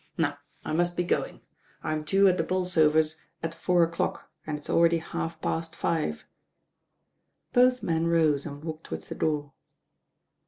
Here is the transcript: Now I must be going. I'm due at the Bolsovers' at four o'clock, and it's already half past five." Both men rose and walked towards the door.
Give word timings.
Now 0.17 0.39
I 0.65 0.73
must 0.73 0.97
be 0.97 1.03
going. 1.03 1.41
I'm 1.83 2.01
due 2.03 2.27
at 2.27 2.37
the 2.37 2.43
Bolsovers' 2.43 3.19
at 3.43 3.53
four 3.53 3.83
o'clock, 3.83 4.31
and 4.47 4.57
it's 4.57 4.67
already 4.67 4.97
half 4.97 5.39
past 5.41 5.75
five." 5.75 6.25
Both 7.53 7.83
men 7.83 8.07
rose 8.07 8.47
and 8.47 8.63
walked 8.63 8.85
towards 8.85 9.09
the 9.09 9.13
door. 9.13 9.53